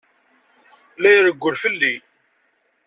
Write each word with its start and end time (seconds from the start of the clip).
La 1.01 1.09
irewwel 1.17 1.55
fell-i. 1.63 1.95